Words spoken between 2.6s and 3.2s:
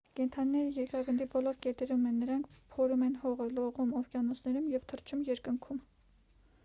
փորում են